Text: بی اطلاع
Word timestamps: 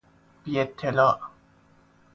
بی 0.43 0.59
اطلاع 0.59 1.19